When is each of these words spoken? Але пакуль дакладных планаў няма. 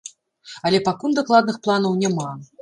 Але 0.69 0.79
пакуль 0.87 1.13
дакладных 1.19 1.61
планаў 1.69 1.93
няма. 2.03 2.27